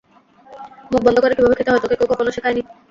[0.91, 2.61] মুখবন্ধ করে কীভাবে খেতে হয় তোকে কেউ কখনো শেখায়নি?